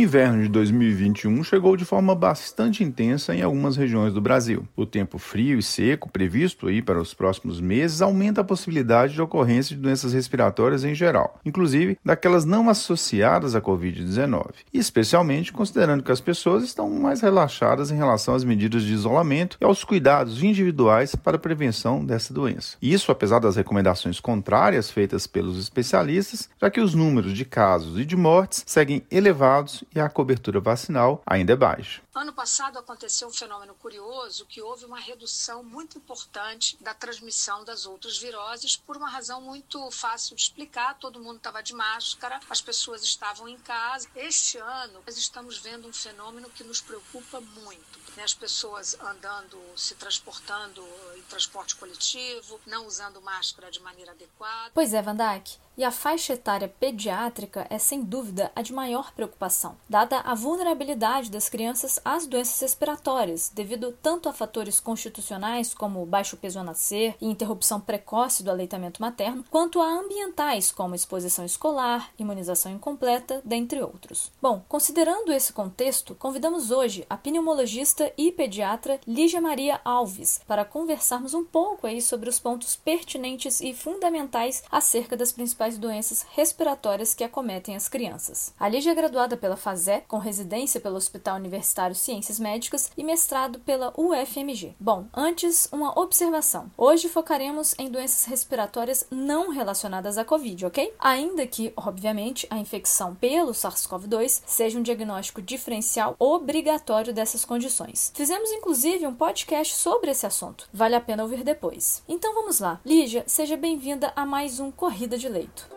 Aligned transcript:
inverno 0.00 0.42
de 0.42 0.48
2021 0.48 1.44
chegou 1.44 1.76
de 1.76 1.84
forma 1.84 2.14
bastante 2.14 2.82
intensa 2.82 3.34
em 3.34 3.42
algumas 3.42 3.76
regiões 3.76 4.14
do 4.14 4.20
Brasil. 4.20 4.66
O 4.74 4.86
tempo 4.86 5.18
frio 5.18 5.58
e 5.58 5.62
seco 5.62 6.10
previsto 6.10 6.68
aí 6.68 6.80
para 6.80 7.00
os 7.00 7.14
próximos 7.14 7.60
meses 7.60 8.02
aumenta 8.02 8.40
a 8.40 8.44
possibilidade 8.44 9.14
de 9.14 9.22
ocorrência 9.22 9.76
de 9.76 9.82
doenças 9.82 10.12
respiratórias 10.12 10.84
em 10.84 10.94
geral, 10.94 11.38
inclusive 11.44 11.98
daquelas 12.04 12.44
não 12.44 12.68
associadas 12.68 13.54
à 13.54 13.60
Covid-19, 13.60 14.50
especialmente 14.72 15.52
considerando 15.52 16.02
que 16.02 16.12
as 16.12 16.20
pessoas 16.20 16.64
estão 16.64 16.88
mais 16.90 17.20
relaxadas 17.20 17.90
em 17.90 17.96
relação 17.96 18.34
às 18.34 18.44
medidas 18.44 18.82
de 18.82 18.92
isolamento 18.92 19.56
e 19.60 19.64
aos 19.64 19.84
cuidados 19.84 20.42
individuais 20.42 21.14
para 21.14 21.36
a 21.36 21.40
prevenção 21.40 22.04
dessa 22.04 22.32
doença. 22.32 22.76
Isso 22.80 23.12
apesar 23.12 23.38
das 23.38 23.56
recomendações 23.56 24.18
contrárias 24.18 24.90
feitas 24.90 25.26
pelos 25.26 25.58
especialistas, 25.58 26.48
já 26.60 26.70
que 26.70 26.80
os 26.80 26.94
números 26.94 27.32
de 27.32 27.44
casos 27.44 27.98
e 27.98 28.04
de 28.04 28.16
mortes 28.16 28.62
seguem 28.66 29.02
elevados 29.10 29.84
e 29.94 30.00
a 30.00 30.08
cobertura 30.08 30.60
vacinal 30.60 31.22
ainda 31.26 31.52
é 31.52 31.56
baixa. 31.56 32.00
Ano 32.12 32.32
passado 32.32 32.76
aconteceu 32.76 33.28
um 33.28 33.32
fenômeno 33.32 33.72
curioso 33.76 34.44
que 34.44 34.60
houve 34.60 34.84
uma 34.84 34.98
redução 34.98 35.62
muito 35.62 35.96
importante 35.96 36.76
da 36.80 36.92
transmissão 36.92 37.64
das 37.64 37.86
outras 37.86 38.18
viroses 38.18 38.76
por 38.76 38.96
uma 38.96 39.08
razão 39.08 39.40
muito 39.40 39.88
fácil 39.92 40.34
de 40.34 40.42
explicar. 40.42 40.98
Todo 40.98 41.20
mundo 41.20 41.36
estava 41.36 41.62
de 41.62 41.72
máscara, 41.72 42.40
as 42.50 42.60
pessoas 42.60 43.04
estavam 43.04 43.48
em 43.48 43.58
casa. 43.58 44.08
Este 44.16 44.58
ano 44.58 45.00
nós 45.06 45.16
estamos 45.16 45.58
vendo 45.58 45.86
um 45.86 45.92
fenômeno 45.92 46.50
que 46.50 46.64
nos 46.64 46.80
preocupa 46.80 47.40
muito. 47.40 48.00
Né? 48.16 48.24
As 48.24 48.34
pessoas 48.34 48.98
andando, 49.00 49.56
se 49.76 49.94
transportando 49.94 50.84
em 51.16 51.22
transporte 51.22 51.76
coletivo, 51.76 52.60
não 52.66 52.86
usando 52.86 53.20
máscara 53.20 53.70
de 53.70 53.80
maneira 53.80 54.10
adequada. 54.10 54.72
Pois 54.74 54.92
é, 54.92 55.00
Vandak. 55.00 55.58
E 55.76 55.84
a 55.84 55.90
faixa 55.90 56.34
etária 56.34 56.68
pediátrica 56.68 57.66
é 57.70 57.78
sem 57.78 58.02
dúvida 58.02 58.52
a 58.54 58.60
de 58.60 58.72
maior 58.72 59.12
preocupação, 59.12 59.78
dada 59.88 60.20
a 60.20 60.34
vulnerabilidade 60.34 61.30
das 61.30 61.48
crianças 61.48 61.98
às 62.10 62.26
doenças 62.26 62.60
respiratórias, 62.60 63.52
devido 63.54 63.92
tanto 64.02 64.28
a 64.28 64.32
fatores 64.32 64.80
constitucionais 64.80 65.72
como 65.72 66.04
baixo 66.04 66.36
peso 66.36 66.58
a 66.58 66.64
nascer 66.64 67.14
e 67.20 67.26
interrupção 67.26 67.80
precoce 67.80 68.42
do 68.42 68.50
aleitamento 68.50 69.00
materno, 69.00 69.44
quanto 69.48 69.80
a 69.80 69.86
ambientais 69.86 70.72
como 70.72 70.96
exposição 70.96 71.44
escolar, 71.44 72.10
imunização 72.18 72.72
incompleta, 72.72 73.40
dentre 73.44 73.80
outros. 73.80 74.32
Bom, 74.42 74.60
considerando 74.68 75.32
esse 75.32 75.52
contexto, 75.52 76.16
convidamos 76.16 76.72
hoje 76.72 77.06
a 77.08 77.16
pneumologista 77.16 78.12
e 78.18 78.32
pediatra 78.32 79.00
Lígia 79.06 79.40
Maria 79.40 79.80
Alves 79.84 80.40
para 80.48 80.64
conversarmos 80.64 81.32
um 81.32 81.44
pouco 81.44 81.86
aí 81.86 82.02
sobre 82.02 82.28
os 82.28 82.40
pontos 82.40 82.74
pertinentes 82.74 83.60
e 83.60 83.72
fundamentais 83.72 84.64
acerca 84.70 85.16
das 85.16 85.30
principais 85.30 85.78
doenças 85.78 86.26
respiratórias 86.32 87.14
que 87.14 87.22
acometem 87.22 87.76
as 87.76 87.88
crianças. 87.88 88.52
A 88.58 88.68
Lígia 88.68 88.90
é 88.90 88.94
graduada 88.94 89.36
pela 89.36 89.56
FASE, 89.56 90.02
com 90.08 90.18
residência 90.18 90.80
pelo 90.80 90.96
Hospital 90.96 91.36
Universitário 91.36 91.89
Ciências 91.94 92.38
Médicas 92.38 92.90
e 92.96 93.04
mestrado 93.04 93.58
pela 93.60 93.92
UFMG. 93.96 94.74
Bom, 94.78 95.06
antes, 95.14 95.68
uma 95.72 95.98
observação. 95.98 96.70
Hoje 96.76 97.08
focaremos 97.08 97.74
em 97.78 97.90
doenças 97.90 98.24
respiratórias 98.24 99.06
não 99.10 99.50
relacionadas 99.50 100.18
à 100.18 100.24
Covid, 100.24 100.66
ok? 100.66 100.92
Ainda 100.98 101.46
que, 101.46 101.72
obviamente, 101.76 102.46
a 102.50 102.58
infecção 102.58 103.14
pelo 103.14 103.52
SARS-CoV-2 103.52 104.42
seja 104.46 104.78
um 104.78 104.82
diagnóstico 104.82 105.42
diferencial 105.42 106.14
obrigatório 106.18 107.12
dessas 107.12 107.44
condições. 107.44 108.12
Fizemos 108.14 108.50
inclusive 108.52 109.06
um 109.06 109.14
podcast 109.14 109.74
sobre 109.74 110.10
esse 110.10 110.26
assunto. 110.26 110.68
Vale 110.72 110.94
a 110.94 111.00
pena 111.00 111.22
ouvir 111.22 111.42
depois. 111.44 112.02
Então 112.08 112.34
vamos 112.34 112.60
lá. 112.60 112.80
Lígia, 112.84 113.24
seja 113.26 113.56
bem-vinda 113.56 114.12
a 114.14 114.24
mais 114.24 114.60
um 114.60 114.70
Corrida 114.70 115.18
de 115.18 115.28
Leito. 115.28 115.68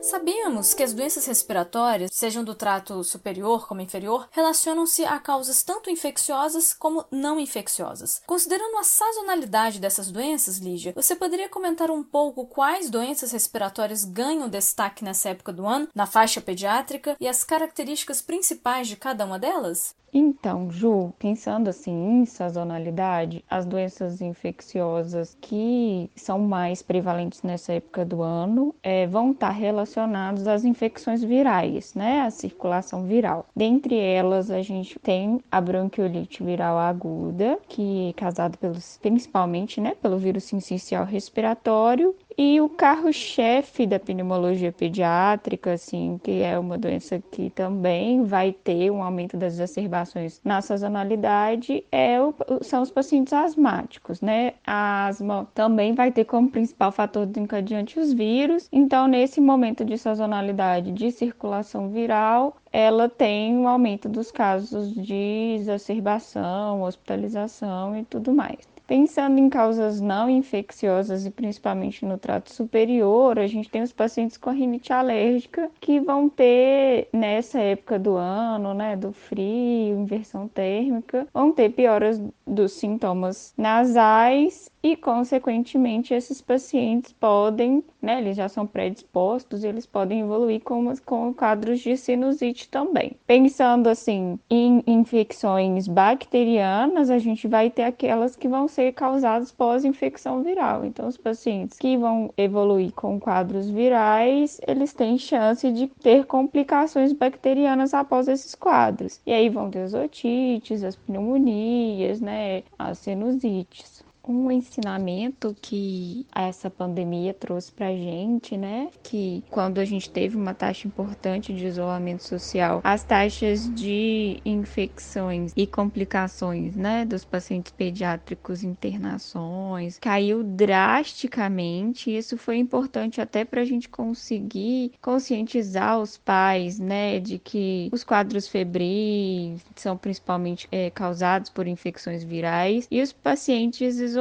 Sabemos 0.00 0.74
que 0.74 0.82
as 0.82 0.94
doenças 0.94 1.26
respiratórias, 1.26 2.10
sejam 2.12 2.44
do 2.44 2.54
trato 2.54 3.02
superior 3.02 3.66
como 3.66 3.80
inferior, 3.80 4.28
relacionam-se 4.30 5.04
a 5.04 5.18
causas 5.18 5.62
tanto 5.62 5.90
infecciosas 5.90 6.72
como 6.72 7.04
não 7.10 7.38
infecciosas. 7.38 8.22
Considerando 8.26 8.78
a 8.78 8.84
sazonalidade 8.84 9.80
dessas 9.80 10.10
doenças, 10.10 10.58
Lígia, 10.58 10.92
você 10.94 11.16
poderia 11.16 11.48
comentar 11.48 11.90
um 11.90 12.02
pouco 12.02 12.46
quais 12.46 12.88
doenças 12.88 13.32
respiratórias 13.32 14.04
ganham 14.04 14.48
destaque 14.48 15.04
nessa 15.04 15.30
época 15.30 15.52
do 15.52 15.66
ano, 15.66 15.88
na 15.94 16.06
faixa 16.06 16.40
pediátrica, 16.40 17.16
e 17.20 17.26
as 17.26 17.42
características 17.42 18.22
principais 18.22 18.88
de 18.88 18.96
cada 18.96 19.24
uma 19.24 19.38
delas? 19.38 19.94
Então, 20.12 20.70
Ju, 20.70 21.12
pensando 21.18 21.68
assim 21.68 21.92
em 21.92 22.24
sazonalidade, 22.24 23.44
as 23.48 23.66
doenças 23.66 24.20
infecciosas 24.20 25.36
que 25.40 26.10
são 26.16 26.38
mais 26.38 26.82
prevalentes 26.82 27.42
nessa 27.42 27.74
época 27.74 28.04
do 28.04 28.22
ano 28.22 28.74
é, 28.82 29.06
vão 29.06 29.32
estar 29.32 29.50
relacionadas 29.50 30.46
às 30.46 30.64
infecções 30.64 31.22
virais, 31.22 31.94
né? 31.94 32.22
A 32.22 32.30
circulação 32.30 33.04
viral. 33.04 33.46
Dentre 33.54 33.96
elas, 33.98 34.50
a 34.50 34.62
gente 34.62 34.98
tem 34.98 35.40
a 35.50 35.60
bronquiolite 35.60 36.42
viral 36.42 36.78
aguda, 36.78 37.58
que 37.68 38.10
é 38.10 38.12
causada 38.14 38.56
pelos, 38.56 38.98
principalmente, 39.02 39.80
né, 39.80 39.94
pelo 40.00 40.18
vírus 40.18 40.44
sincicial 40.44 41.04
respiratório 41.04 42.14
e 42.40 42.60
o 42.60 42.68
carro-chefe 42.68 43.84
da 43.84 43.98
pneumologia 43.98 44.70
pediátrica, 44.70 45.72
assim, 45.72 46.20
que 46.22 46.40
é 46.40 46.56
uma 46.56 46.78
doença 46.78 47.20
que 47.32 47.50
também 47.50 48.22
vai 48.22 48.52
ter 48.52 48.92
um 48.92 49.02
aumento 49.02 49.36
das 49.36 49.54
exacerbações 49.54 50.40
na 50.44 50.62
sazonalidade, 50.62 51.84
é 51.90 52.20
o, 52.22 52.32
são 52.62 52.80
os 52.80 52.92
pacientes 52.92 53.32
asmáticos, 53.32 54.20
né? 54.20 54.54
A 54.64 55.06
asma 55.08 55.48
também 55.52 55.94
vai 55.94 56.12
ter 56.12 56.24
como 56.26 56.48
principal 56.48 56.92
fator 56.92 57.26
desencadeante 57.26 57.98
os 57.98 58.12
vírus. 58.12 58.68
Então, 58.70 59.08
nesse 59.08 59.40
momento 59.40 59.84
de 59.84 59.98
sazonalidade 59.98 60.92
de 60.92 61.10
circulação 61.10 61.88
viral, 61.90 62.56
ela 62.72 63.08
tem 63.08 63.56
um 63.56 63.66
aumento 63.66 64.08
dos 64.08 64.30
casos 64.30 64.94
de 64.94 65.56
exacerbação, 65.58 66.82
hospitalização 66.82 67.96
e 67.96 68.04
tudo 68.04 68.32
mais. 68.32 68.77
Pensando 68.88 69.38
em 69.38 69.50
causas 69.50 70.00
não 70.00 70.30
infecciosas 70.30 71.26
e 71.26 71.30
principalmente 71.30 72.06
no 72.06 72.16
trato 72.16 72.50
superior, 72.50 73.38
a 73.38 73.46
gente 73.46 73.68
tem 73.68 73.82
os 73.82 73.92
pacientes 73.92 74.38
com 74.38 74.48
rinite 74.48 74.94
alérgica 74.94 75.70
que 75.78 76.00
vão 76.00 76.26
ter 76.26 77.06
nessa 77.12 77.60
época 77.60 77.98
do 77.98 78.16
ano, 78.16 78.72
né, 78.72 78.96
do 78.96 79.12
frio, 79.12 80.00
inversão 80.00 80.48
térmica, 80.48 81.26
vão 81.34 81.52
ter 81.52 81.68
pioras 81.68 82.18
dos 82.46 82.72
sintomas 82.72 83.52
nasais 83.58 84.70
e, 84.82 84.96
consequentemente, 84.96 86.14
esses 86.14 86.40
pacientes 86.40 87.12
podem, 87.12 87.82
né, 88.00 88.20
eles 88.20 88.36
já 88.36 88.48
são 88.48 88.66
predispostos, 88.66 89.64
eles 89.64 89.86
podem 89.86 90.20
evoluir 90.20 90.62
com, 90.62 90.92
com 91.04 91.34
quadros 91.34 91.80
de 91.80 91.96
sinusite 91.96 92.68
também. 92.68 93.16
Pensando 93.26 93.88
assim 93.88 94.38
em 94.48 94.82
infecções 94.86 95.88
bacterianas, 95.88 97.10
a 97.10 97.18
gente 97.18 97.48
vai 97.48 97.70
ter 97.70 97.82
aquelas 97.82 98.36
que 98.36 98.46
vão 98.46 98.68
ser 98.68 98.92
causadas 98.92 99.50
pós-infecção 99.50 100.42
viral. 100.42 100.84
Então, 100.84 101.08
os 101.08 101.16
pacientes 101.16 101.78
que 101.78 101.96
vão 101.96 102.32
evoluir 102.36 102.92
com 102.92 103.18
quadros 103.18 103.68
virais, 103.68 104.60
eles 104.66 104.92
têm 104.92 105.18
chance 105.18 105.70
de 105.72 105.88
ter 105.88 106.24
complicações 106.24 107.12
bacterianas 107.12 107.92
após 107.94 108.28
esses 108.28 108.54
quadros. 108.54 109.20
E 109.26 109.32
aí 109.32 109.48
vão 109.48 109.70
ter 109.70 109.80
as 109.80 109.94
otites, 109.94 110.84
as 110.84 110.94
pneumonias, 110.94 112.20
né, 112.20 112.62
as 112.78 112.98
sinusites 112.98 113.97
um 114.28 114.50
ensinamento 114.50 115.56
que 115.60 116.26
essa 116.34 116.68
pandemia 116.68 117.32
trouxe 117.32 117.72
para 117.72 117.88
a 117.88 117.96
gente, 117.96 118.56
né? 118.56 118.88
Que 119.02 119.42
quando 119.50 119.78
a 119.78 119.84
gente 119.84 120.10
teve 120.10 120.36
uma 120.36 120.52
taxa 120.52 120.86
importante 120.86 121.52
de 121.52 121.66
isolamento 121.66 122.22
social, 122.22 122.80
as 122.84 123.02
taxas 123.02 123.72
de 123.74 124.40
infecções 124.44 125.52
e 125.56 125.66
complicações, 125.66 126.76
né, 126.76 127.06
dos 127.06 127.24
pacientes 127.24 127.72
pediátricos, 127.72 128.62
internações, 128.62 129.98
caiu 129.98 130.42
drasticamente. 130.44 132.14
Isso 132.14 132.36
foi 132.36 132.58
importante 132.58 133.20
até 133.20 133.44
para 133.44 133.62
a 133.62 133.64
gente 133.64 133.88
conseguir 133.88 134.92
conscientizar 135.00 135.98
os 135.98 136.18
pais, 136.18 136.78
né, 136.78 137.18
de 137.18 137.38
que 137.38 137.88
os 137.92 138.04
quadros 138.04 138.46
febris 138.46 139.62
são 139.74 139.96
principalmente 139.96 140.68
é, 140.70 140.90
causados 140.90 141.48
por 141.48 141.66
infecções 141.66 142.22
virais 142.22 142.86
e 142.90 143.00
os 143.00 143.12
pacientes 143.12 143.98
isolados 143.98 144.17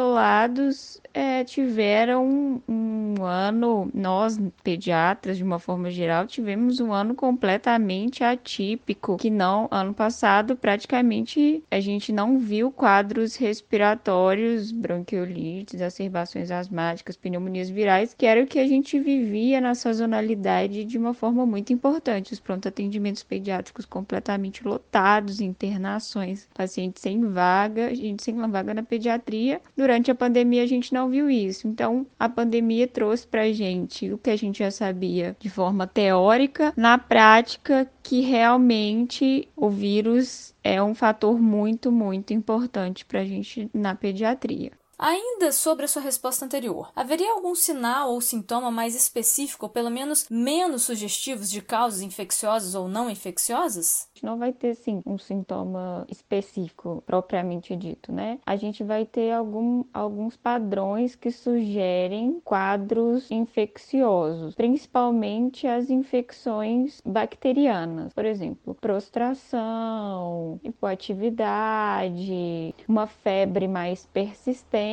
é, 1.13 1.43
tiveram 1.43 2.61
um 2.67 3.15
ano, 3.23 3.89
nós 3.91 4.39
pediatras 4.63 5.37
de 5.37 5.43
uma 5.43 5.57
forma 5.57 5.89
geral, 5.89 6.27
tivemos 6.27 6.79
um 6.79 6.93
ano 6.93 7.15
completamente 7.15 8.23
atípico, 8.23 9.17
que 9.17 9.31
não, 9.31 9.67
ano 9.71 9.95
passado 9.95 10.55
praticamente 10.55 11.63
a 11.71 11.79
gente 11.79 12.13
não 12.13 12.37
viu 12.37 12.71
quadros 12.71 13.35
respiratórios, 13.35 14.71
bronquiolites, 14.71 15.73
exacerbações 15.73 16.51
asmáticas, 16.51 17.17
pneumonias 17.17 17.69
virais, 17.69 18.13
que 18.15 18.25
era 18.27 18.43
o 18.43 18.47
que 18.47 18.59
a 18.59 18.67
gente 18.67 18.99
vivia 18.99 19.59
na 19.59 19.73
sazonalidade 19.73 20.83
de 20.83 20.97
uma 20.99 21.15
forma 21.15 21.45
muito 21.45 21.73
importante. 21.73 22.33
Os 22.33 22.39
pronto 22.39 22.67
atendimentos 22.67 23.23
pediátricos 23.23 23.85
completamente 23.85 24.67
lotados, 24.67 25.41
internações, 25.41 26.47
pacientes 26.53 27.01
sem 27.01 27.21
vaga, 27.21 27.93
gente 27.95 28.23
sem 28.23 28.35
vaga 28.35 28.73
na 28.73 28.83
pediatria 28.83 29.59
durante 29.75 29.86
a 29.93 30.15
pandemia 30.15 30.63
a 30.63 30.67
gente 30.67 30.93
não 30.93 31.09
viu 31.09 31.29
isso. 31.29 31.67
Então, 31.67 32.05
a 32.19 32.27
pandemia 32.27 32.87
trouxe 32.87 33.27
para 33.27 33.51
gente 33.51 34.11
o 34.11 34.17
que 34.17 34.29
a 34.29 34.35
gente 34.35 34.59
já 34.59 34.71
sabia 34.71 35.35
de 35.39 35.49
forma 35.49 35.87
teórica, 35.87 36.73
na 36.75 36.97
prática, 36.97 37.89
que 38.03 38.21
realmente 38.21 39.47
o 39.55 39.69
vírus 39.69 40.53
é 40.63 40.81
um 40.81 40.93
fator 40.93 41.39
muito, 41.39 41.91
muito 41.91 42.33
importante 42.33 43.05
para 43.05 43.21
a 43.21 43.25
gente 43.25 43.69
na 43.73 43.95
pediatria. 43.95 44.71
Ainda 44.99 45.51
sobre 45.51 45.85
a 45.85 45.87
sua 45.87 46.01
resposta 46.01 46.43
anterior, 46.43 46.89
haveria 46.95 47.31
algum 47.31 47.53
sinal 47.53 48.11
ou 48.11 48.19
sintoma 48.19 48.71
mais 48.71 48.95
específico, 48.95 49.67
ou 49.67 49.71
pelo 49.71 49.91
menos 49.91 50.27
menos 50.27 50.83
sugestivos 50.83 51.51
de 51.51 51.61
causas 51.61 52.01
infecciosas 52.01 52.73
ou 52.73 52.87
não 52.87 53.07
infecciosas? 53.07 54.09
Não 54.23 54.39
vai 54.39 54.51
ter, 54.51 54.73
sim, 54.73 55.03
um 55.05 55.19
sintoma 55.19 56.03
específico 56.09 57.03
propriamente 57.05 57.75
dito, 57.75 58.11
né? 58.11 58.39
A 58.43 58.55
gente 58.55 58.83
vai 58.83 59.05
ter 59.05 59.31
algum, 59.31 59.83
alguns 59.93 60.35
padrões 60.35 61.15
que 61.15 61.29
sugerem 61.29 62.41
quadros 62.43 63.29
infecciosos, 63.29 64.55
principalmente 64.55 65.67
as 65.67 65.91
infecções 65.91 67.01
bacterianas, 67.05 68.11
por 68.13 68.25
exemplo, 68.25 68.73
prostração, 68.73 70.59
hipoatividade, 70.63 72.73
uma 72.87 73.05
febre 73.05 73.67
mais 73.67 74.07
persistente 74.07 74.86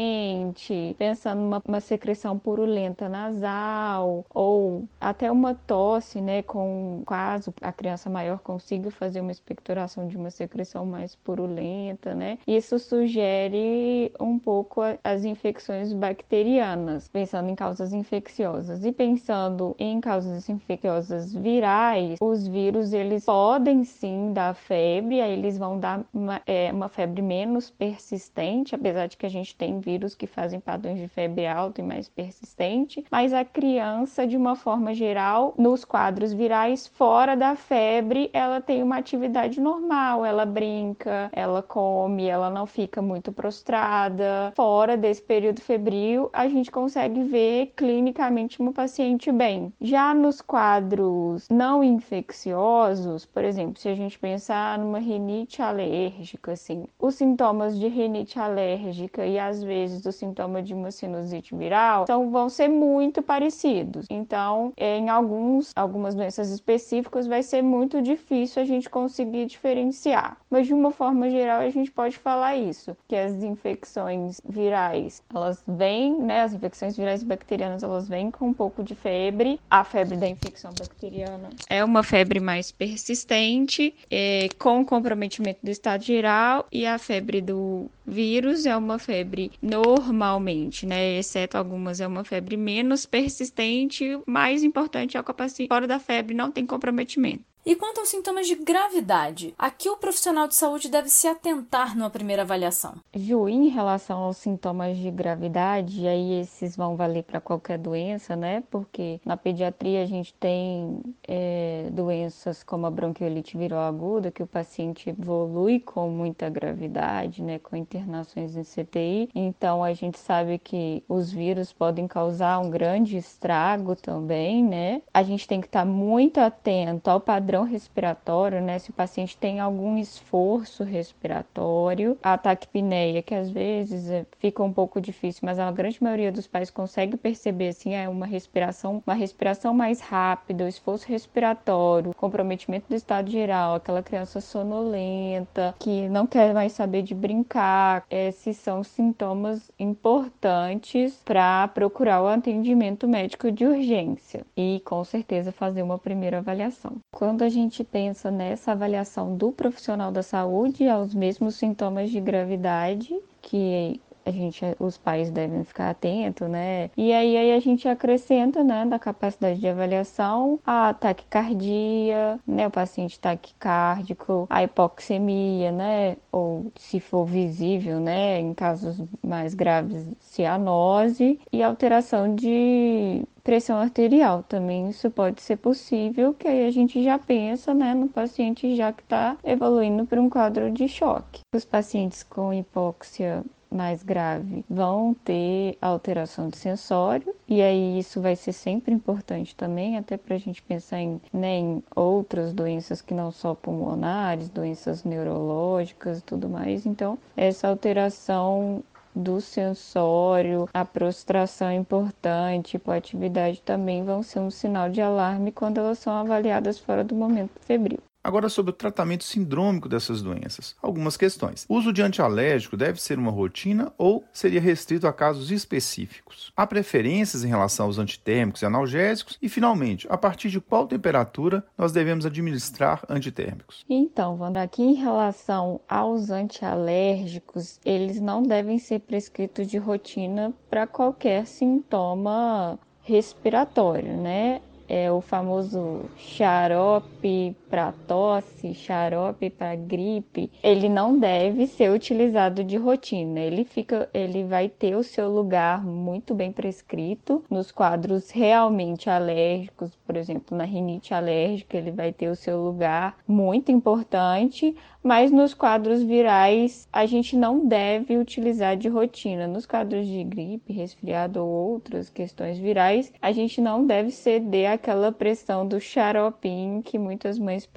pensando 0.99 1.41
numa 1.41 1.63
uma 1.67 1.81
secreção 1.81 2.39
purulenta 2.39 3.09
nasal 3.09 4.25
ou 4.33 4.85
até 5.01 5.31
uma 5.31 5.55
tosse, 5.55 6.21
né, 6.21 6.43
com 6.43 7.03
caso 7.07 7.53
a 7.61 7.73
criança 7.73 8.11
maior 8.11 8.39
consiga 8.39 8.91
fazer 8.91 9.21
uma 9.21 9.33
expectoração 9.33 10.07
de 10.07 10.17
uma 10.17 10.31
secreção 10.31 10.85
mais 10.85 11.15
purulenta, 11.15 12.15
né? 12.15 12.39
Isso 12.47 12.79
sugere 12.79 14.13
um 14.21 14.39
pouco 14.39 14.83
as 15.03 15.25
infecções 15.25 15.93
bacterianas, 15.93 17.09
pensando 17.09 17.49
em 17.49 17.55
causas 17.55 17.93
infecciosas 17.93 18.85
e 18.85 18.93
pensando 18.93 19.75
em 19.79 20.01
causas 20.01 20.49
infecciosas 20.49 21.35
virais, 21.35 22.19
os 22.21 22.47
vírus 22.47 22.93
eles 22.93 23.25
podem 23.25 23.85
sim 23.85 24.33
dar 24.33 24.55
febre, 24.55 25.21
aí 25.21 25.33
eles 25.33 25.59
vão 25.59 25.79
dar 25.79 26.05
uma, 26.13 26.41
é, 26.47 26.73
uma 26.73 26.89
febre 26.89 27.23
menos 27.23 27.71
persistente, 27.71 28.75
apesar 28.75 29.07
de 29.07 29.17
que 29.17 29.27
a 29.27 29.31
gente 29.31 29.57
tem 29.57 29.81
vírus 29.85 30.15
que 30.15 30.27
fazem 30.27 30.59
padrões 30.59 30.99
de 30.99 31.09
febre 31.09 31.47
alta 31.47 31.81
e 31.81 31.85
mais 31.85 32.09
persistente, 32.09 33.05
mas 33.11 33.33
a 33.33 33.45
criança, 33.45 34.27
de 34.27 34.37
uma 34.37 34.57
forma 34.57 34.95
geral, 34.95 35.55
nos 35.59 35.85
quadros 35.85 36.33
virais, 36.33 36.87
fora 36.87 37.37
da 37.37 37.55
febre, 37.55 38.31
ela 38.33 38.61
tem 38.61 38.83
uma 38.83 38.97
atividade 38.97 39.61
normal, 39.61 40.25
ela 40.25 40.47
brinca, 40.47 41.31
ela 41.33 41.63
come, 41.63 42.27
ela 42.27 42.49
não 42.49 42.67
fica 42.67 43.03
muito 43.03 43.31
prostrada. 43.33 44.53
Fora 44.57 44.97
desse 44.97 45.23
período 45.23 45.61
febril, 45.61 46.31
a 46.33 46.49
gente 46.49 46.71
consegue 46.71 47.23
ver 47.23 47.73
clinicamente 47.77 48.61
uma 48.61 48.73
paciente 48.73 49.31
bem. 49.31 49.73
Já 49.81 50.15
nos 50.15 50.41
quadros 50.41 51.47
não 51.51 51.85
infecciosos, 51.85 53.27
por 53.27 53.45
exemplo, 53.45 53.79
se 53.79 53.89
a 53.89 53.95
gente 53.95 54.19
pensar 54.19 54.79
numa 54.79 54.99
rinite 54.99 55.61
alérgica, 55.61 56.53
assim, 56.53 56.87
os 56.99 57.17
sintomas 57.17 57.79
de 57.79 57.89
rinite 57.89 58.39
alérgica 58.39 59.27
e 59.27 59.39
às 59.39 59.63
vezes 59.63 59.74
do 60.03 60.13
sintoma 60.13 60.63
de 60.63 60.73
uma 60.75 60.91
sinusite 60.91 61.55
viral, 61.55 62.05
então 62.05 62.31
vão 62.31 62.49
ser 62.49 62.69
muito 62.69 63.23
parecidos. 63.23 64.07
Então, 64.09 64.73
em 64.77 65.09
alguns, 65.09 65.73
algumas 65.75 66.15
doenças 66.15 66.51
específicas 66.51 67.27
vai 67.27 67.43
ser 67.43 67.63
muito 67.63 68.01
difícil 68.01 68.63
a 68.63 68.65
gente 68.65 68.89
conseguir 68.89 69.47
diferenciar. 69.47 70.37
Mas 70.51 70.67
de 70.67 70.75
uma 70.75 70.91
forma 70.91 71.29
geral 71.31 71.61
a 71.61 71.71
gente 71.71 71.91
pode 71.91 72.17
falar 72.17 72.57
isso, 72.57 72.97
que 73.09 73.17
as 73.17 73.43
infecções 73.43 74.41
virais, 74.49 75.23
elas 75.35 75.63
vêm, 75.67 76.19
né, 76.21 76.43
as 76.43 76.53
infecções 76.53 76.97
virais 76.97 77.23
bacterianas, 77.23 77.83
elas 77.83 78.09
vêm 78.09 78.31
com 78.31 78.49
um 78.49 78.55
pouco 78.55 78.83
de 78.83 78.95
febre. 78.95 79.61
A 79.71 79.83
febre 79.85 80.17
da 80.17 80.29
infecção 80.29 80.73
bacteriana 80.79 81.51
é 81.69 81.83
uma 81.85 82.03
febre 82.03 82.41
mais 82.41 82.71
persistente, 82.71 83.95
é, 84.11 84.49
com 84.59 84.85
comprometimento 84.85 85.61
do 85.63 85.71
estado 85.71 86.03
geral, 86.03 86.67
e 86.71 86.87
a 86.87 86.99
febre 86.99 87.41
do 87.41 87.91
vírus 88.07 88.67
é 88.67 88.77
uma 88.77 88.99
febre 88.99 89.51
normalmente, 89.65 90.87
né? 90.87 91.19
Exceto 91.19 91.57
algumas, 91.57 92.01
é 92.01 92.07
uma 92.07 92.25
febre 92.25 92.57
menos 92.57 93.07
persistente. 93.07 94.05
Mais 94.27 94.63
importante 94.63 95.17
é 95.17 95.21
o 95.21 95.25
capacete 95.25 95.69
fora 95.69 95.87
da 95.87 95.99
febre 95.99 96.35
não 96.35 96.51
tem 96.53 96.67
comprometimento. 96.67 97.54
E 97.67 97.75
quanto 97.75 98.01
aos 98.01 98.11
sintomas 98.11 98.47
de 98.47 98.57
gravidade, 98.57 99.55
a 99.59 99.71
que 99.71 99.89
o 99.89 99.97
profissional 99.97 100.47
de 100.47 100.55
saúde 100.55 100.91
deve 100.91 101.09
se 101.09 101.27
atentar 101.27 101.97
numa 101.97 102.11
primeira 102.11 102.43
avaliação? 102.43 102.97
Ju, 103.15 103.49
em 103.49 103.69
relação 103.69 104.19
aos 104.19 104.37
sintomas 104.37 104.99
de 104.99 105.11
gravidade, 105.11 106.07
aí 106.07 106.41
esses 106.41 106.77
vão 106.77 106.95
valer 106.95 107.23
para 107.23 107.41
qualquer 107.41 107.79
doença, 107.79 108.37
né? 108.37 108.63
Porque 108.71 109.19
na 109.25 109.35
pediatria 109.35 110.03
a 110.03 110.05
gente 110.05 110.35
tem 110.35 111.01
é, 111.27 111.89
doenças 111.91 112.63
como 112.63 112.85
a 112.85 112.91
bronquiolite 112.91 113.57
viral 113.57 113.81
aguda, 113.81 114.31
que 114.31 114.43
o 114.43 114.47
paciente 114.47 115.09
evolui 115.09 115.81
com 115.81 116.11
muita 116.11 116.51
gravidade, 116.51 117.43
né? 117.43 117.59
Com 117.59 117.77
internações 117.77 118.59
em 118.59 118.63
CTI. 118.63 119.31
Então 119.35 119.83
a 119.83 119.95
gente 119.95 120.19
sabe 120.19 120.59
que 120.59 121.03
os 121.09 121.33
vírus 121.33 121.73
podem 121.73 122.07
causar 122.07 122.59
um 122.59 122.69
grande 122.69 123.17
estrago 123.17 123.97
também, 123.97 124.63
né? 124.63 125.01
A 125.15 125.23
gente 125.23 125.49
tem 125.49 125.63
que 125.63 125.67
estar 125.67 125.87
muito 125.87 126.39
atento 126.41 127.09
ao 127.09 127.19
padrão 127.19 127.54
padrão 127.55 127.63
respiratório, 127.63 128.61
né? 128.61 128.79
Se 128.81 128.91
o 128.91 128.93
paciente 128.93 129.37
tem 129.37 129.61
algum 129.61 129.97
esforço 129.97 130.83
respiratório, 130.83 132.19
a 132.21 132.37
taquipneia, 132.37 133.23
que 133.23 133.35
às 133.35 133.49
vezes 133.49 134.11
é, 134.11 134.27
fica 134.41 134.63
um 134.63 134.73
pouco 134.73 135.01
difícil, 135.01 135.43
mas 135.45 135.59
a 135.59 135.71
grande 135.71 136.03
maioria 136.03 136.33
dos 136.33 136.49
pais 136.49 136.69
consegue 136.69 137.17
perceber 137.17 137.69
assim, 137.69 137.95
é 137.95 138.09
uma 138.09 138.27
respiração, 138.27 139.01
uma 139.07 139.15
respiração 139.15 139.73
mais 139.73 140.01
rápida, 140.01 140.65
o 140.65 140.69
esforço 140.69 141.07
respiratório, 141.09 142.13
comprometimento 142.17 142.87
do 142.89 142.97
estado 142.97 143.31
geral, 143.31 143.77
aquela 143.77 144.03
criança 144.03 144.41
sonolenta, 144.41 145.75
que 145.79 146.09
não 146.09 146.27
quer 146.27 146.53
mais 146.53 146.73
saber 146.73 147.03
de 147.03 147.15
brincar. 147.15 148.05
Esses 148.11 148.57
são 148.57 148.83
sintomas 148.83 149.71
importantes 149.79 151.21
para 151.25 151.69
procurar 151.69 152.21
o 152.23 152.27
atendimento 152.27 153.07
médico 153.07 153.53
de 153.53 153.65
urgência 153.65 154.45
e 154.57 154.83
com 154.85 155.05
certeza 155.05 155.53
fazer 155.53 155.83
uma 155.83 155.99
primeira 155.99 156.39
avaliação. 156.39 156.97
Quando 157.13 157.44
a 157.45 157.49
gente 157.49 157.85
pensa 157.85 158.31
nessa 158.31 158.73
avaliação 158.73 159.37
do 159.37 159.53
profissional 159.53 160.11
da 160.11 160.23
saúde 160.23 160.89
aos 160.89 161.15
mesmos 161.15 161.57
sintomas 161.57 162.11
de 162.11 162.21
gravidade 162.21 163.15
que 163.41 164.01
a 164.27 164.31
gente, 164.31 164.65
os 164.79 164.97
pais 164.97 165.31
devem 165.31 165.65
ficar 165.65 165.91
atentos, 165.91 166.49
né? 166.49 166.91
E 166.97 167.13
aí, 167.13 167.37
aí 167.37 167.53
a 167.53 167.61
gente 167.61 167.87
acrescenta, 167.89 168.65
né, 168.65 168.87
da 168.87 168.99
capacidade 168.99 169.61
de 169.61 169.69
avaliação, 169.69 170.59
a 170.65 170.95
taquicardia, 170.95 172.41
né, 172.47 172.67
o 172.67 172.71
paciente 172.71 173.21
taquicárdico, 173.21 174.47
a 174.49 174.63
hipoxemia, 174.63 175.71
né, 175.71 176.17
ou 176.33 176.73
se 176.77 177.01
for 177.01 177.25
visível, 177.27 178.01
né, 178.01 178.41
em 178.41 178.55
casos 178.55 178.97
mais 179.23 179.55
graves, 179.55 180.07
cianose 180.21 181.39
e 181.53 181.63
alteração 181.63 182.35
de 182.35 183.23
pressão 183.45 183.79
arterial 183.79 184.43
também 184.43 184.89
isso 184.89 185.11
pode 185.11 185.43
ser 185.43 185.57
possível, 185.57 186.33
que 186.35 186.49
aí 186.49 186.67
a 186.67 186.71
gente 186.71 187.05
já 187.05 187.19
pensa 187.19 187.75
né, 187.75 187.95
no 187.95 188.09
paciente 188.09 188.75
já 188.75 188.91
que 188.91 189.03
está 189.03 189.37
evoluindo 189.45 190.07
para 190.07 190.21
um 190.21 190.31
quadro 190.31 190.71
de 190.71 190.89
choque. 190.89 191.43
Os 191.55 191.65
pacientes 191.65 192.23
com 192.23 192.53
hipóxia 192.53 193.45
mais 193.71 194.03
grave 194.03 194.65
vão 194.71 195.15
ter 195.25 195.77
alteração 195.83 196.49
de 196.49 196.57
sensório, 196.57 197.35
e 197.49 197.61
aí 197.61 197.99
isso 197.99 198.21
vai 198.21 198.37
ser 198.37 198.53
sempre 198.53 198.95
importante 198.95 199.55
também, 199.55 199.99
até 199.99 200.17
para 200.17 200.37
a 200.37 200.39
gente 200.39 200.63
pensar 200.63 201.01
em, 201.01 201.21
né, 201.33 201.59
em 201.59 201.83
outras 201.95 202.53
doenças 202.53 203.03
que 203.03 203.13
não 203.13 203.33
só 203.33 203.55
pulmonares, 203.55 204.49
doenças 204.49 205.03
neurológicas 205.03 206.21
e 206.21 206.23
tudo 206.23 206.49
mais. 206.49 206.87
Então, 206.87 207.19
essa 207.37 207.69
alteração 207.69 208.83
do 209.15 209.41
sensório, 209.41 210.69
a 210.75 210.85
prostração 210.85 211.69
é 211.69 211.75
importante, 211.75 212.81
a 212.85 212.95
atividade 212.95 213.63
também 213.63 214.05
vão 214.05 214.23
ser 214.23 214.41
um 214.41 214.51
sinal 214.51 214.91
de 214.91 215.01
alarme 215.01 215.53
quando 215.53 215.79
elas 215.79 215.99
são 215.99 216.13
avaliadas 216.13 216.79
fora 216.79 217.05
do 217.05 217.15
momento 217.15 217.61
febril. 217.61 218.01
Agora, 218.25 218.49
sobre 218.49 218.71
o 218.71 218.75
tratamento 218.75 219.23
sindrômico 219.23 219.87
dessas 219.87 220.23
doenças. 220.23 220.75
Algumas 220.81 221.15
questões. 221.15 221.67
O 221.69 221.75
uso 221.75 221.93
de 221.93 222.01
antialérgico 222.01 222.75
deve 222.75 222.99
ser 222.99 223.19
uma 223.19 223.31
rotina 223.31 223.93
ou 223.99 224.25
seria 224.33 224.63
restrito 224.63 225.07
a 225.07 225.13
casos 225.13 225.51
específicos? 225.51 226.51
Há 226.57 226.67
preferências 226.67 227.45
em 227.45 227.49
relação 227.49 227.85
aos 227.85 227.99
antitérmicos 227.99 228.63
e 228.63 228.67
analgésicos? 228.67 229.39
E, 229.43 229.49
finalmente, 229.51 230.07
a 230.09 230.17
partir 230.17 230.49
de 230.49 230.59
qual 230.59 230.87
temperatura 230.87 231.63
nós 231.77 231.93
devemos 231.93 232.25
administrar 232.25 233.05
antitérmicos? 233.11 233.85
Então, 233.91 234.39
Wanda, 234.41 234.63
aqui 234.63 234.83
em 234.83 234.95
relação 234.95 235.79
aos 235.87 236.31
antialérgicos, 236.31 237.79
eles 237.85 238.19
não 238.21 238.43
devem 238.43 238.79
ser 238.79 239.01
prescritos 239.01 239.67
de 239.67 239.77
rotina 239.77 240.51
para 240.71 240.87
qualquer 240.87 241.47
sintoma 241.47 242.79
respiratório, 243.03 244.17
né? 244.17 244.63
É 244.89 245.11
o 245.11 245.21
famoso 245.21 246.03
xarope 246.17 247.57
para 247.69 247.93
tosse, 248.07 248.75
xarope 248.75 249.51
para 249.51 249.75
gripe, 249.75 250.51
ele 250.63 250.89
não 250.89 251.19
deve 251.19 251.67
ser 251.67 251.91
utilizado 251.91 252.63
de 252.63 252.77
rotina. 252.77 253.41
Ele 253.41 253.65
fica, 253.65 254.09
ele 254.15 254.45
vai 254.45 254.69
ter 254.69 254.95
o 254.95 255.03
seu 255.03 255.31
lugar 255.31 255.85
muito 255.85 256.35
bem 256.35 256.53
prescrito 256.53 257.43
nos 257.51 257.73
quadros 257.73 258.31
realmente 258.31 259.11
alérgicos, 259.11 259.97
por 260.07 260.17
exemplo, 260.17 260.57
na 260.57 260.65
rinite 260.65 261.13
alérgica, 261.15 261.77
ele 261.77 261.91
vai 261.91 262.13
ter 262.13 262.29
o 262.29 262.37
seu 262.37 262.63
lugar 262.63 263.17
muito 263.27 263.73
importante, 263.73 264.75
mas 265.05 265.31
nos 265.31 265.53
quadros 265.53 266.03
virais 266.03 266.89
a 266.91 267.05
gente 267.05 267.37
não 267.37 267.67
deve 267.67 268.17
utilizar 268.17 268.75
de 268.75 268.89
rotina. 268.89 269.47
Nos 269.47 269.67
quadros 269.67 270.07
de 270.07 270.25
gripe, 270.25 270.73
resfriado 270.73 271.45
ou 271.45 271.73
outras 271.73 272.09
questões 272.09 272.59
virais, 272.59 273.13
a 273.21 273.31
gente 273.31 273.61
não 273.61 273.87
deve 273.87 274.11
ceder 274.11 274.73
àquela 274.73 275.13
pressão 275.13 275.69
do 275.69 275.79
xaropim 275.79 276.81
que 276.83 276.99
muitas 276.99 277.39
mães 277.39 277.69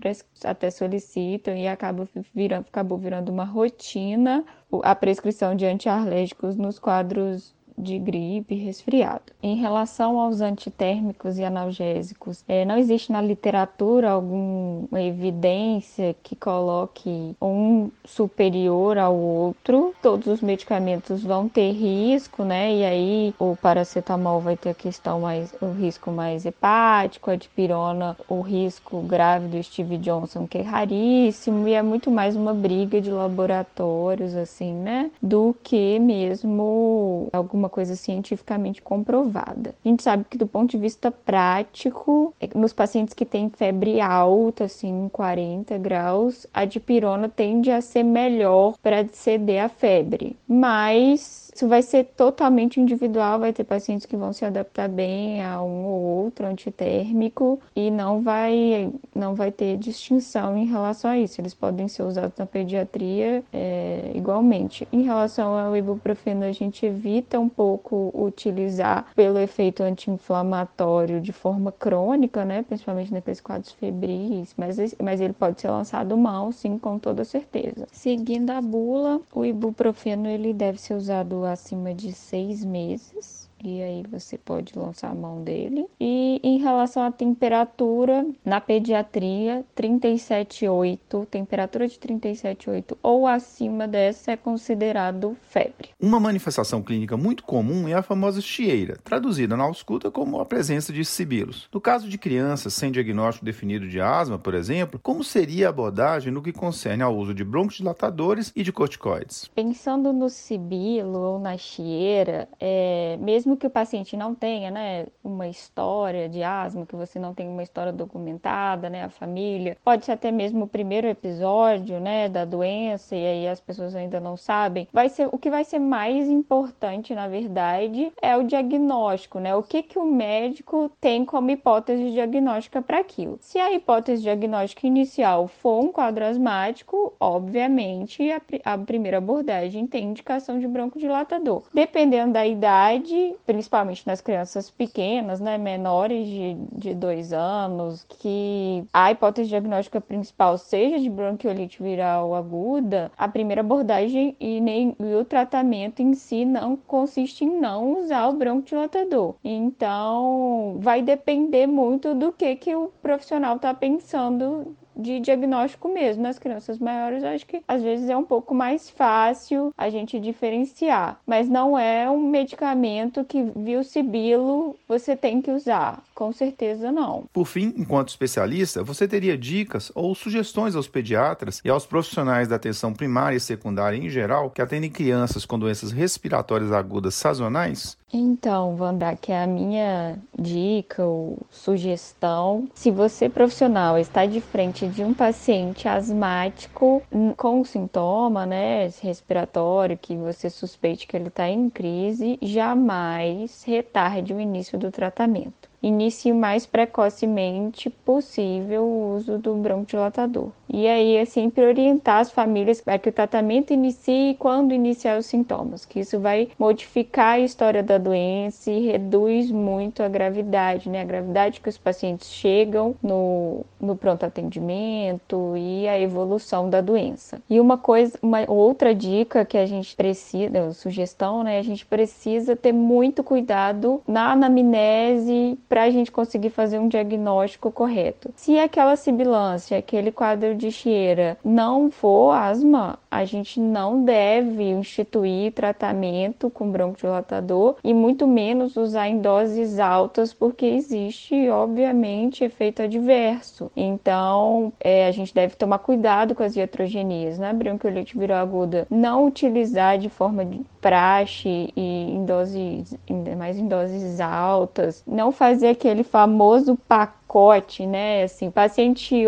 até 0.45 0.71
solicitam 0.71 1.53
e 1.53 1.67
acaba 1.67 2.07
virando, 2.33 2.65
acabou 2.69 2.97
virando 2.97 3.29
uma 3.29 3.43
rotina 3.43 4.45
a 4.83 4.95
prescrição 4.95 5.53
de 5.53 5.65
antialérgicos 5.65 6.55
nos 6.55 6.79
quadros 6.79 7.53
de 7.77 7.99
gripe 7.99 8.55
resfriado. 8.55 9.23
Em 9.41 9.55
relação 9.55 10.19
aos 10.19 10.41
antitérmicos 10.41 11.37
e 11.37 11.43
analgésicos, 11.43 12.43
é, 12.47 12.65
não 12.65 12.77
existe 12.77 13.11
na 13.11 13.21
literatura 13.21 14.11
alguma 14.11 15.01
evidência 15.01 16.15
que 16.23 16.35
coloque 16.35 17.35
um 17.41 17.89
superior 18.03 18.97
ao 18.97 19.15
outro. 19.15 19.93
Todos 20.01 20.27
os 20.27 20.41
medicamentos 20.41 21.23
vão 21.23 21.47
ter 21.47 21.71
risco, 21.71 22.43
né? 22.43 22.73
E 22.73 22.83
aí 22.83 23.35
o 23.37 23.55
paracetamol 23.55 24.41
vai 24.41 24.57
ter 24.57 24.71
a 24.71 24.73
questão 24.73 25.21
mais, 25.21 25.53
o 25.61 25.71
risco 25.71 26.11
mais 26.11 26.45
hepático, 26.45 27.29
a 27.29 27.35
dipirona, 27.35 28.17
o 28.27 28.41
risco 28.41 29.01
grave 29.01 29.47
do 29.47 29.61
Steve 29.61 29.97
Johnson, 29.97 30.47
que 30.47 30.57
é 30.57 30.61
raríssimo, 30.61 31.67
e 31.67 31.73
é 31.73 31.81
muito 31.81 32.09
mais 32.09 32.35
uma 32.35 32.53
briga 32.53 32.99
de 32.99 33.11
laboratórios, 33.11 34.35
assim, 34.35 34.73
né? 34.73 35.11
Do 35.21 35.55
que 35.63 35.99
mesmo 35.99 37.29
alguma 37.31 37.66
coisa 37.69 37.95
cientificamente 37.95 38.81
comprovada. 38.81 39.75
A 39.83 39.87
gente 39.87 40.03
sabe 40.03 40.25
que 40.29 40.37
do 40.37 40.47
ponto 40.47 40.71
de 40.71 40.77
vista 40.77 41.11
prático, 41.11 42.33
é, 42.39 42.49
nos 42.55 42.73
pacientes 42.73 43.13
que 43.13 43.25
têm 43.25 43.49
febre 43.49 43.99
alta, 44.01 44.65
assim, 44.65 45.09
40 45.11 45.77
graus, 45.77 46.45
a 46.53 46.65
dipirona 46.65 47.29
tende 47.29 47.71
a 47.71 47.81
ser 47.81 48.03
melhor 48.03 48.75
para 48.81 49.07
ceder 49.11 49.63
a 49.63 49.69
febre. 49.69 50.35
Mas 50.47 51.46
isso 51.57 51.67
vai 51.67 51.81
ser 51.81 52.03
totalmente 52.15 52.79
individual, 52.79 53.39
vai 53.39 53.51
ter 53.51 53.63
pacientes 53.63 54.05
que 54.05 54.15
vão 54.15 54.31
se 54.31 54.45
adaptar 54.45 54.87
bem 54.87 55.43
a 55.43 55.59
um 55.59 55.85
ou 55.85 56.01
outro 56.23 56.45
antitérmico 56.45 57.59
e 57.75 57.89
não 57.89 58.21
vai, 58.21 58.93
não 59.15 59.33
vai 59.33 59.51
ter 59.51 59.75
distinção 59.75 60.55
em 60.55 60.65
relação 60.65 61.09
a 61.09 61.17
isso. 61.17 61.41
Eles 61.41 61.55
podem 61.55 61.87
ser 61.87 62.03
usados 62.03 62.37
na 62.37 62.45
pediatria 62.45 63.43
é, 63.51 64.11
igualmente. 64.13 64.87
Em 64.93 65.01
relação 65.01 65.57
ao 65.57 65.75
ibuprofeno, 65.75 66.43
a 66.43 66.51
gente 66.51 66.85
evita 66.85 67.39
um 67.39 67.49
pouco 67.49 68.11
utilizar 68.13 69.07
pelo 69.15 69.39
efeito 69.39 69.81
anti-inflamatório 69.81 71.19
de 71.19 71.33
forma 71.33 71.71
crônica, 71.71 72.45
né? 72.45 72.61
principalmente 72.61 73.11
naqueles 73.11 73.41
quadros 73.41 73.71
febris, 73.71 74.53
mas, 74.55 74.95
mas 75.01 75.19
ele 75.19 75.33
pode 75.33 75.59
ser 75.59 75.71
lançado 75.71 76.15
mão, 76.15 76.51
sim, 76.51 76.77
com 76.77 76.99
toda 76.99 77.25
certeza. 77.25 77.87
Seguindo 77.91 78.51
a 78.51 78.61
bula, 78.61 79.19
o 79.33 79.43
ibuprofeno 79.43 80.27
ele 80.27 80.53
deve 80.53 80.79
ser 80.79 80.93
usado 80.93 81.46
acima 81.51 81.93
de 81.93 82.13
seis 82.13 82.63
meses 82.63 83.46
e 83.63 83.81
aí 83.81 84.03
você 84.09 84.37
pode 84.37 84.77
lançar 84.77 85.11
a 85.11 85.15
mão 85.15 85.43
dele. 85.43 85.85
E 85.99 86.39
em 86.43 86.57
relação 86.59 87.03
à 87.03 87.11
temperatura, 87.11 88.25
na 88.43 88.61
pediatria, 88.61 89.63
37,8, 89.75 91.25
temperatura 91.27 91.87
de 91.87 91.97
37,8 91.97 92.97
ou 93.01 93.27
acima 93.27 93.87
dessa 93.87 94.31
é 94.31 94.37
considerado 94.37 95.37
febre. 95.49 95.89
Uma 95.99 96.19
manifestação 96.19 96.81
clínica 96.81 97.17
muito 97.17 97.43
comum 97.43 97.87
é 97.87 97.93
a 97.93 98.01
famosa 98.01 98.41
chieira, 98.41 98.97
traduzida 99.03 99.57
na 99.57 99.63
ausculta 99.63 100.11
como 100.11 100.39
a 100.39 100.45
presença 100.45 100.93
de 100.93 101.03
sibilos. 101.03 101.67
No 101.73 101.81
caso 101.81 102.07
de 102.09 102.17
crianças 102.17 102.73
sem 102.73 102.91
diagnóstico 102.91 103.45
definido 103.45 103.87
de 103.87 103.99
asma, 103.99 104.37
por 104.37 104.53
exemplo, 104.53 104.99
como 105.01 105.23
seria 105.23 105.67
a 105.67 105.69
abordagem 105.69 106.31
no 106.31 106.41
que 106.41 106.51
concerne 106.51 107.03
ao 107.03 107.15
uso 107.15 107.33
de 107.33 107.43
broncodilatadores 107.43 108.51
e 108.55 108.63
de 108.63 108.71
corticoides? 108.71 109.49
Pensando 109.53 110.13
no 110.13 110.29
sibilo 110.29 111.19
ou 111.19 111.39
na 111.39 111.57
chieira, 111.57 112.47
é, 112.59 113.17
mesmo 113.19 113.46
mesmo 113.47 113.55
que 113.55 113.65
o 113.65 113.69
paciente 113.69 114.17
não 114.17 114.35
tenha 114.35 114.69
né, 114.69 115.07
uma 115.23 115.47
história 115.47 116.27
de 116.27 116.43
asma, 116.43 116.85
que 116.85 116.95
você 116.95 117.17
não 117.17 117.33
tenha 117.33 117.49
uma 117.49 117.63
história 117.63 117.93
documentada, 117.93 118.89
né, 118.89 119.05
a 119.05 119.09
família, 119.09 119.77
pode 119.85 120.03
ser 120.03 120.11
até 120.11 120.29
mesmo 120.31 120.65
o 120.65 120.67
primeiro 120.67 121.07
episódio 121.07 121.97
né, 121.99 122.27
da 122.27 122.43
doença 122.43 123.15
e 123.15 123.25
aí 123.25 123.47
as 123.47 123.61
pessoas 123.61 123.95
ainda 123.95 124.19
não 124.19 124.35
sabem, 124.35 124.87
vai 124.91 125.07
ser 125.07 125.29
o 125.31 125.37
que 125.37 125.49
vai 125.49 125.63
ser 125.63 125.79
mais 125.79 126.27
importante, 126.27 127.15
na 127.15 127.29
verdade, 127.29 128.11
é 128.21 128.35
o 128.35 128.43
diagnóstico, 128.43 129.39
né? 129.39 129.55
O 129.55 129.63
que, 129.63 129.81
que 129.81 129.97
o 129.97 130.05
médico 130.05 130.91
tem 130.99 131.23
como 131.23 131.49
hipótese 131.49 132.11
diagnóstica 132.11 132.81
para 132.81 132.99
aquilo. 132.99 133.37
Se 133.39 133.57
a 133.59 133.71
hipótese 133.71 134.23
diagnóstica 134.23 134.85
inicial 134.85 135.47
for 135.47 135.79
um 135.81 135.91
quadro 135.91 136.25
asmático, 136.25 137.13
obviamente 137.19 138.29
a, 138.31 138.41
a 138.65 138.77
primeira 138.77 139.19
abordagem 139.19 139.87
tem 139.87 140.05
indicação 140.05 140.59
de 140.59 140.67
broncodilatador. 140.67 141.63
Dependendo 141.73 142.33
da 142.33 142.45
idade, 142.45 143.36
principalmente 143.45 144.05
nas 144.05 144.21
crianças 144.21 144.69
pequenas, 144.69 145.39
né, 145.39 145.57
menores 145.57 146.27
de, 146.27 146.55
de 146.71 146.93
dois 146.93 147.33
anos, 147.33 148.05
que 148.07 148.83
a 148.93 149.11
hipótese 149.11 149.49
diagnóstica 149.49 150.01
principal 150.01 150.57
seja 150.57 150.99
de 150.99 151.09
bronquiolite 151.09 151.81
viral 151.81 152.35
aguda, 152.35 153.11
a 153.17 153.27
primeira 153.27 153.61
abordagem 153.61 154.35
e 154.39 154.59
nem 154.59 154.95
e 154.99 155.15
o 155.15 155.25
tratamento 155.25 156.01
em 156.01 156.13
si 156.13 156.45
não 156.45 156.75
consiste 156.75 157.43
em 157.43 157.59
não 157.59 157.99
usar 157.99 158.27
o 158.27 158.33
broncodilatador. 158.33 159.35
Então, 159.43 160.77
vai 160.79 161.01
depender 161.01 161.67
muito 161.67 162.13
do 162.13 162.31
que 162.31 162.55
que 162.55 162.75
o 162.75 162.91
profissional 163.01 163.55
está 163.55 163.73
pensando 163.73 164.75
de 164.97 165.19
diagnóstico 165.19 165.87
mesmo. 165.87 166.23
Nas 166.23 166.39
crianças 166.39 166.79
maiores, 166.79 167.23
acho 167.23 167.45
que 167.45 167.61
às 167.67 167.81
vezes 167.81 168.09
é 168.09 168.17
um 168.17 168.23
pouco 168.23 168.53
mais 168.53 168.89
fácil 168.89 169.73
a 169.77 169.89
gente 169.89 170.19
diferenciar, 170.19 171.19
mas 171.25 171.47
não 171.47 171.77
é 171.77 172.09
um 172.09 172.27
medicamento 172.27 173.23
que 173.23 173.43
viu 173.55 173.83
sibilo 173.83 174.75
você 174.87 175.15
tem 175.15 175.41
que 175.41 175.51
usar. 175.51 176.01
Com 176.15 176.31
certeza 176.31 176.91
não. 176.91 177.25
Por 177.31 177.45
fim, 177.45 177.73
enquanto 177.77 178.09
especialista, 178.09 178.83
você 178.83 179.07
teria 179.07 179.37
dicas 179.37 179.91
ou 179.93 180.15
sugestões 180.15 180.75
aos 180.75 180.87
pediatras 180.87 181.61
e 181.63 181.69
aos 181.69 181.85
profissionais 181.85 182.47
da 182.47 182.55
atenção 182.55 182.93
primária 182.93 183.37
e 183.37 183.39
secundária 183.39 183.97
em 183.97 184.09
geral 184.09 184.49
que 184.49 184.61
atendem 184.61 184.89
crianças 184.89 185.45
com 185.45 185.59
doenças 185.59 185.91
respiratórias 185.91 186.71
agudas 186.71 187.13
sazonais? 187.13 187.97
Então, 188.11 188.77
Wanda, 188.79 189.17
que 189.17 189.33
é 189.33 189.43
a 189.43 189.47
minha 189.47 190.17
dica 190.39 191.05
ou 191.05 191.39
sugestão, 191.51 192.69
se 192.73 192.89
você 192.89 193.27
profissional 193.27 193.97
está 193.97 194.25
de 194.25 194.39
frente 194.39 194.87
de 194.87 195.03
um 195.03 195.13
paciente 195.13 195.89
asmático 195.89 197.03
com 197.35 197.65
sintoma, 197.65 198.45
né, 198.45 198.89
respiratório, 199.01 199.97
que 199.97 200.15
você 200.15 200.49
suspeite 200.49 201.05
que 201.05 201.17
ele 201.17 201.27
está 201.27 201.49
em 201.49 201.69
crise, 201.69 202.39
jamais 202.41 203.63
retarde 203.65 204.33
o 204.33 204.39
início 204.39 204.79
do 204.79 204.89
tratamento 204.89 205.66
inicie 205.87 206.31
o 206.31 206.35
mais 206.35 206.65
precocemente 206.65 207.89
possível 207.89 208.83
o 208.83 209.15
uso 209.15 209.37
do 209.37 209.53
broncodilatador. 209.55 210.49
E 210.69 210.87
aí 210.87 211.25
sempre 211.25 211.65
orientar 211.65 212.19
as 212.19 212.31
famílias 212.31 212.81
para 212.81 212.97
que 212.97 213.09
o 213.09 213.11
tratamento 213.11 213.71
inicie 213.71 214.35
quando 214.35 214.73
iniciar 214.73 215.17
os 215.17 215.25
sintomas, 215.25 215.85
que 215.85 215.99
isso 215.99 216.19
vai 216.19 216.49
modificar 216.59 217.35
a 217.35 217.39
história 217.39 217.81
da 217.81 217.97
doença 217.97 218.69
e 218.69 218.87
reduz 218.87 219.49
muito 219.49 220.03
a 220.03 220.07
gravidade, 220.07 220.89
né? 220.89 221.01
A 221.01 221.05
gravidade 221.05 221.61
que 221.61 221.69
os 221.69 221.77
pacientes 221.77 222.29
chegam 222.29 222.95
no, 223.01 223.65
no 223.79 223.95
pronto 223.95 224.25
atendimento 224.25 225.53
e 225.55 225.87
a 225.87 225.99
evolução 225.99 226.69
da 226.69 226.81
doença. 226.81 227.41
E 227.49 227.59
uma 227.59 227.77
coisa, 227.77 228.17
uma 228.21 228.39
outra 228.49 228.93
dica 228.93 229.45
que 229.45 229.57
a 229.57 229.65
gente 229.65 229.95
precisa, 229.95 230.73
sugestão, 230.73 231.43
né? 231.43 231.59
A 231.59 231.63
gente 231.63 231.85
precisa 231.85 232.55
ter 232.55 232.73
muito 232.73 233.23
cuidado 233.23 234.01
na 234.07 234.31
anamnese 234.33 235.57
para 235.69 235.76
a 235.83 235.89
gente 235.89 236.11
conseguir 236.11 236.49
fazer 236.49 236.79
um 236.79 236.87
diagnóstico 236.87 237.71
correto. 237.71 238.31
Se 238.35 238.57
aquela 238.59 238.95
sibilância, 238.95 239.77
aquele 239.77 240.11
quadro 240.11 240.55
de 240.55 240.71
chieira 240.71 241.37
não 241.43 241.89
for 241.89 242.31
asma, 242.31 242.99
a 243.09 243.25
gente 243.25 243.59
não 243.59 244.03
deve 244.03 244.63
instituir 244.63 245.51
tratamento 245.51 246.49
com 246.49 246.69
broncodilatador 246.69 247.75
e 247.83 247.93
muito 247.93 248.27
menos 248.27 248.75
usar 248.75 249.07
em 249.07 249.19
doses 249.19 249.79
altas, 249.79 250.33
porque 250.33 250.65
existe, 250.65 251.49
obviamente, 251.49 252.43
efeito 252.43 252.81
adverso. 252.81 253.71
Então, 253.75 254.71
é, 254.79 255.07
a 255.07 255.11
gente 255.11 255.33
deve 255.33 255.55
tomar 255.55 255.79
cuidado 255.79 256.35
com 256.35 256.43
as 256.43 256.55
iatrogenias, 256.55 257.39
né? 257.39 257.53
Bronquiolite 257.53 258.17
viral 258.17 258.41
aguda, 258.41 258.87
não 258.89 259.25
utilizar 259.25 259.97
de 259.97 260.09
forma 260.09 260.45
de 260.45 260.61
praxe 260.81 261.73
e 261.75 262.11
em 262.11 262.25
doses, 262.25 262.95
mais 263.37 263.57
em 263.57 263.67
doses 263.67 264.19
altas, 264.19 265.03
não 265.07 265.31
fazer 265.31 265.66
fazer 265.67 265.69
aquele 265.69 266.03
famoso 266.03 266.77
pacote, 266.87 267.85
né? 267.85 268.23
Assim, 268.23 268.49
paciente 268.49 269.27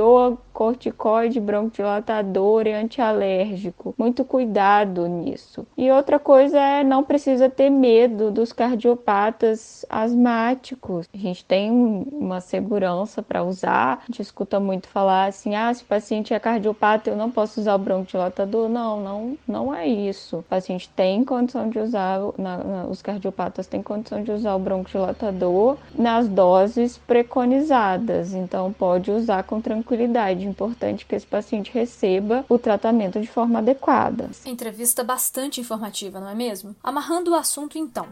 corticoide, 0.59 1.39
broncodilatador 1.39 2.67
e 2.67 2.73
antialérgico. 2.73 3.95
Muito 3.97 4.25
cuidado 4.25 5.07
nisso. 5.07 5.65
E 5.77 5.89
outra 5.89 6.19
coisa 6.19 6.59
é 6.59 6.83
não 6.83 7.01
precisa 7.01 7.49
ter 7.49 7.69
medo 7.69 8.29
dos 8.29 8.51
cardiopatas 8.51 9.85
asmáticos. 9.89 11.07
A 11.13 11.17
gente 11.17 11.45
tem 11.45 11.71
uma 11.71 12.41
segurança 12.41 13.23
para 13.23 13.41
usar. 13.41 13.99
A 14.03 14.05
gente 14.07 14.21
escuta 14.21 14.59
muito 14.59 14.89
falar 14.89 15.27
assim: 15.27 15.55
"Ah, 15.55 15.73
se 15.73 15.83
o 15.83 15.85
paciente 15.85 16.33
é 16.33 16.39
cardiopata, 16.39 17.09
eu 17.09 17.15
não 17.15 17.31
posso 17.31 17.61
usar 17.61 17.75
o 17.75 17.79
broncodilatador". 17.79 18.67
Não, 18.67 18.99
não, 18.99 19.37
não 19.47 19.73
é 19.73 19.87
isso. 19.87 20.39
O 20.39 20.43
paciente 20.43 20.89
tem 20.89 21.23
condição 21.23 21.69
de 21.69 21.79
usar 21.79 22.19
na, 22.37 22.57
na, 22.57 22.85
os 22.87 23.01
cardiopatas 23.01 23.65
têm 23.65 23.81
condição 23.81 24.21
de 24.21 24.31
usar 24.33 24.55
o 24.55 24.59
broncodilatador 24.59 25.77
nas 25.97 26.27
doses 26.27 26.97
preconizadas. 26.97 28.33
Então 28.33 28.73
pode 28.73 29.09
usar 29.09 29.43
com 29.43 29.61
tranquilidade 29.61 30.48
importante 30.49 31.05
que 31.05 31.15
esse 31.15 31.25
paciente 31.25 31.71
receba 31.73 32.45
o 32.49 32.57
tratamento 32.57 33.19
de 33.19 33.27
forma 33.27 33.59
adequada. 33.59 34.29
Entrevista 34.45 35.03
bastante 35.03 35.61
informativa, 35.61 36.19
não 36.19 36.29
é 36.29 36.35
mesmo? 36.35 36.75
Amarrando 36.83 37.31
o 37.31 37.35
assunto 37.35 37.77
então. 37.77 38.07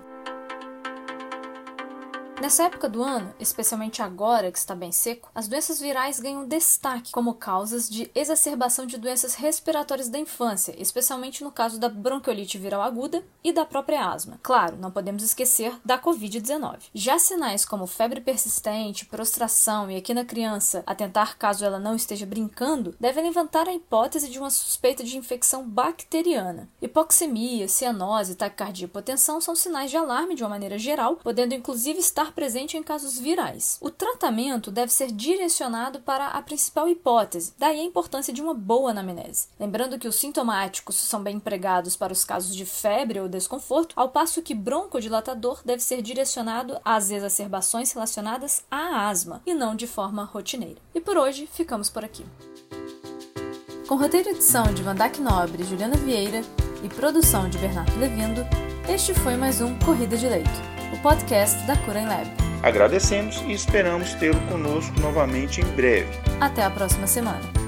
Nessa 2.39 2.65
época 2.65 2.87
do 2.87 3.01
ano, 3.01 3.33
especialmente 3.39 3.99
agora 3.99 4.51
que 4.51 4.59
está 4.59 4.75
bem 4.75 4.91
seco, 4.91 5.27
as 5.33 5.47
doenças 5.47 5.79
virais 5.79 6.19
ganham 6.19 6.47
destaque 6.47 7.11
como 7.11 7.33
causas 7.33 7.89
de 7.89 8.11
exacerbação 8.13 8.85
de 8.85 8.95
doenças 8.95 9.33
respiratórias 9.33 10.07
da 10.07 10.19
infância, 10.19 10.75
especialmente 10.77 11.43
no 11.43 11.51
caso 11.51 11.79
da 11.79 11.89
bronquiolite 11.89 12.59
viral 12.59 12.83
aguda 12.83 13.23
e 13.43 13.51
da 13.51 13.65
própria 13.65 14.07
asma. 14.07 14.39
Claro, 14.43 14.77
não 14.77 14.91
podemos 14.91 15.23
esquecer 15.23 15.73
da 15.83 15.97
Covid-19. 15.97 16.77
Já 16.93 17.17
sinais 17.17 17.65
como 17.65 17.87
febre 17.87 18.21
persistente, 18.21 19.05
prostração 19.05 19.89
e 19.89 19.95
aqui 19.95 20.13
na 20.13 20.23
criança 20.23 20.83
atentar 20.85 21.39
caso 21.39 21.65
ela 21.65 21.79
não 21.79 21.95
esteja 21.95 22.27
brincando, 22.27 22.95
devem 22.99 23.23
levantar 23.23 23.67
a 23.67 23.73
hipótese 23.73 24.29
de 24.29 24.37
uma 24.37 24.51
suspeita 24.51 25.03
de 25.03 25.17
infecção 25.17 25.67
bacteriana. 25.67 26.69
Hipoxemia, 26.79 27.67
cianose, 27.67 28.35
taquicardia 28.35 28.85
e 28.85 28.87
hipotensão 28.87 29.41
são 29.41 29.55
sinais 29.55 29.89
de 29.89 29.97
alarme 29.97 30.35
de 30.35 30.43
uma 30.43 30.49
maneira 30.49 30.77
geral, 30.77 31.15
podendo 31.15 31.55
inclusive 31.55 31.97
estar 31.97 32.26
estar 32.27 32.31
presente 32.31 32.77
em 32.77 32.83
casos 32.83 33.17
virais. 33.17 33.77
O 33.81 33.89
tratamento 33.89 34.71
deve 34.71 34.91
ser 34.91 35.11
direcionado 35.11 35.99
para 35.99 36.27
a 36.27 36.41
principal 36.41 36.87
hipótese, 36.87 37.53
daí 37.57 37.79
a 37.79 37.83
importância 37.83 38.33
de 38.33 38.41
uma 38.41 38.53
boa 38.53 38.91
anamnese. 38.91 39.47
Lembrando 39.59 39.97
que 39.97 40.07
os 40.07 40.15
sintomáticos 40.15 40.95
são 40.95 41.21
bem 41.21 41.37
empregados 41.37 41.95
para 41.95 42.13
os 42.13 42.25
casos 42.25 42.55
de 42.55 42.65
febre 42.65 43.19
ou 43.19 43.29
desconforto, 43.29 43.93
ao 43.95 44.09
passo 44.09 44.41
que 44.41 44.53
broncodilatador 44.53 45.61
deve 45.63 45.81
ser 45.81 46.01
direcionado 46.01 46.79
às 46.83 47.09
exacerbações 47.09 47.91
relacionadas 47.91 48.63
à 48.69 49.07
asma 49.07 49.41
e 49.45 49.53
não 49.53 49.75
de 49.75 49.87
forma 49.87 50.23
rotineira. 50.23 50.81
E 50.93 50.99
por 50.99 51.17
hoje 51.17 51.47
ficamos 51.51 51.89
por 51.89 52.03
aqui. 52.03 52.25
Com 53.87 53.95
roteiro 53.95 54.29
e 54.29 54.31
edição 54.33 54.73
de 54.73 54.83
Vandac 54.83 55.19
Nobre 55.21 55.63
e 55.63 55.65
Juliana 55.65 55.95
Vieira 55.95 56.41
e 56.83 56.89
produção 56.89 57.49
de 57.49 57.57
Bernardo 57.57 57.97
Levindo, 57.97 58.41
este 58.89 59.13
foi 59.13 59.37
mais 59.37 59.61
um 59.61 59.77
Corrida 59.79 60.17
de 60.17 60.27
Leito 60.27 60.76
o 60.93 60.97
podcast 60.97 61.65
da 61.65 61.75
Cura 61.77 61.99
em 61.99 62.05
Lab. 62.05 62.27
Agradecemos 62.63 63.41
e 63.47 63.53
esperamos 63.53 64.13
tê-lo 64.15 64.39
conosco 64.47 64.99
novamente 64.99 65.61
em 65.61 65.65
breve. 65.75 66.09
Até 66.39 66.63
a 66.63 66.69
próxima 66.69 67.07
semana. 67.07 67.66